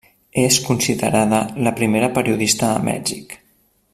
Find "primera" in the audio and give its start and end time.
1.81-2.11